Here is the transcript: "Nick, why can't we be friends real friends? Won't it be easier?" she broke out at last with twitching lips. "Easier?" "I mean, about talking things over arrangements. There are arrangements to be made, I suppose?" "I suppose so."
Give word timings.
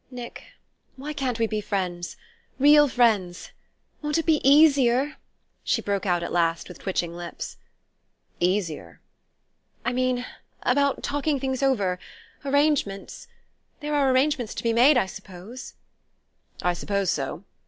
"Nick, 0.09 0.45
why 0.95 1.13
can't 1.13 1.37
we 1.37 1.45
be 1.45 1.61
friends 1.61 2.17
real 2.57 2.87
friends? 2.87 3.51
Won't 4.01 4.17
it 4.17 4.25
be 4.25 4.41
easier?" 4.43 5.17
she 5.63 5.79
broke 5.79 6.07
out 6.07 6.23
at 6.23 6.31
last 6.31 6.67
with 6.67 6.79
twitching 6.79 7.15
lips. 7.15 7.57
"Easier?" 8.39 8.99
"I 9.85 9.93
mean, 9.93 10.25
about 10.63 11.03
talking 11.03 11.39
things 11.39 11.61
over 11.61 11.99
arrangements. 12.43 13.27
There 13.79 13.93
are 13.93 14.09
arrangements 14.11 14.55
to 14.55 14.63
be 14.63 14.73
made, 14.73 14.97
I 14.97 15.05
suppose?" 15.05 15.75
"I 16.63 16.73
suppose 16.73 17.11
so." 17.11 17.43